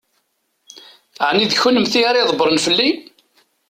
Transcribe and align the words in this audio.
Ɛni 1.27 1.45
d 1.51 1.53
kennemti 1.57 1.99
ara 2.09 2.21
ydebbṛen 2.23 2.57
fell-i? 2.65 2.89